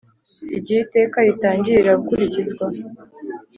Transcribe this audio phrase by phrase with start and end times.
[0.57, 2.65] Igihe iteka ritangirira gukurikizwa